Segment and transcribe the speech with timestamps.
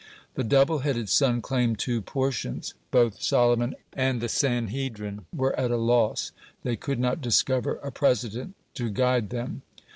[0.33, 2.73] The double headed son claimed two portions.
[2.89, 6.31] Both Solomon and the Sanhedrin were at a loss;
[6.63, 9.61] they could not discover a precedent to guide them.